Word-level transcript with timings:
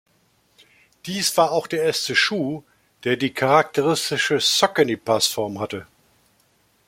Dies 1.05 1.37
war 1.37 1.51
auch 1.51 1.67
der 1.67 1.83
erste 1.83 2.15
Schuh, 2.15 2.63
der 3.03 3.17
die 3.17 3.35
charakteristische 3.35 4.39
Saucony-Passform 4.39 5.59
hatte. 5.59 5.85